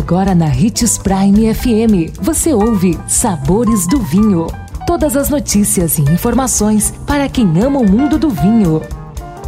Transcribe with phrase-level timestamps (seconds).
[0.00, 4.46] Agora na Ritz Prime FM, você ouve Sabores do Vinho.
[4.86, 8.80] Todas as notícias e informações para quem ama o mundo do vinho.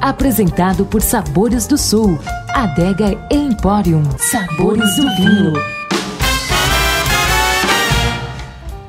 [0.00, 2.18] Apresentado por Sabores do Sul,
[2.48, 4.02] Adega Emporium.
[4.18, 5.52] Sabores do Vinho.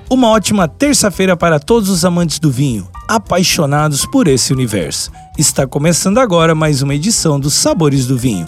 [0.10, 5.12] Uma ótima terça-feira para todos os amantes do vinho, apaixonados por esse universo.
[5.38, 8.48] Está começando agora mais uma edição dos Sabores do Vinho.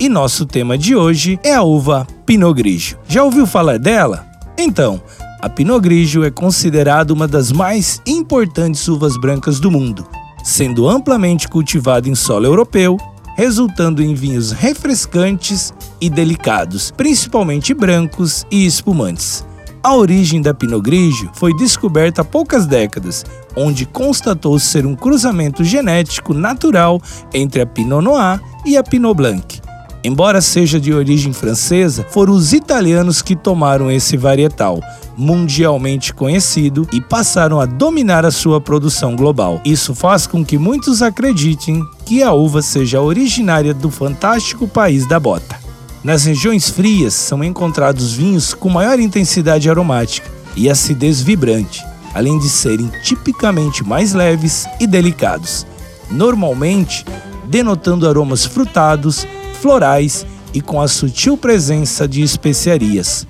[0.00, 2.96] E nosso tema de hoje é a uva Pinot Grigio.
[3.06, 4.26] Já ouviu falar dela?
[4.56, 4.98] Então,
[5.42, 10.08] a Pinot Grigio é considerada uma das mais importantes uvas brancas do mundo,
[10.42, 12.96] sendo amplamente cultivada em solo europeu,
[13.36, 19.44] resultando em vinhos refrescantes e delicados, principalmente brancos e espumantes.
[19.82, 23.22] A origem da Pinot Grigio foi descoberta há poucas décadas,
[23.54, 27.02] onde constatou ser um cruzamento genético natural
[27.34, 29.60] entre a Pinot Noir e a Pinot Blanc.
[30.02, 34.80] Embora seja de origem francesa, foram os italianos que tomaram esse varietal,
[35.14, 39.60] mundialmente conhecido, e passaram a dominar a sua produção global.
[39.62, 45.20] Isso faz com que muitos acreditem que a uva seja originária do fantástico país da
[45.20, 45.58] bota.
[46.02, 52.48] Nas regiões frias são encontrados vinhos com maior intensidade aromática e acidez vibrante, além de
[52.48, 55.66] serem tipicamente mais leves e delicados,
[56.10, 57.04] normalmente
[57.44, 59.26] denotando aromas frutados,
[59.60, 63.26] florais e com a sutil presença de especiarias.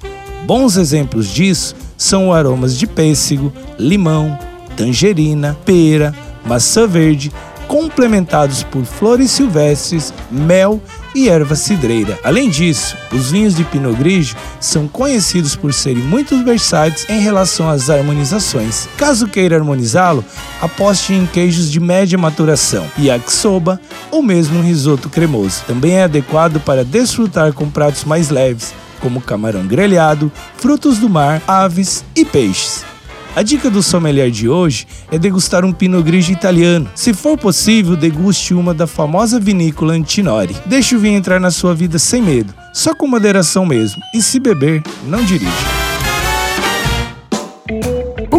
[0.47, 4.39] Bons exemplos disso são aromas de pêssego, limão,
[4.77, 6.14] tangerina, pera,
[6.47, 7.31] maçã verde,
[7.69, 10.81] complementados por flores silvestres, mel
[11.14, 12.19] e erva cidreira.
[12.25, 17.69] Além disso, os vinhos de Pinot Grigio são conhecidos por serem muito versáteis em relação
[17.69, 18.89] às harmonizações.
[18.97, 20.25] Caso queira harmonizá-lo,
[20.61, 23.80] aposte em queijos de média maturação, yakisoba
[24.11, 25.62] ou mesmo um risoto cremoso.
[25.67, 31.42] Também é adequado para desfrutar com pratos mais leves, como camarão grelhado, frutos do mar,
[31.47, 32.84] aves e peixes.
[33.34, 36.90] A dica do sommelier de hoje é degustar um Pinot Grigio italiano.
[36.96, 40.56] Se for possível, deguste uma da famosa vinícola Antinori.
[40.67, 44.02] Deixe o vinho entrar na sua vida sem medo, só com moderação mesmo.
[44.12, 45.80] E se beber, não dirija.